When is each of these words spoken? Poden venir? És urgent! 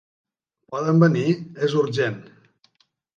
Poden 0.75 1.03
venir? 1.03 1.25
És 1.67 1.75
urgent! 1.83 2.17